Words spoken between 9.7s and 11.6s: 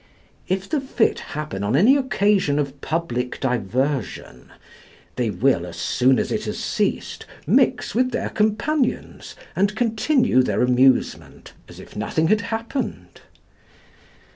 continue their amusement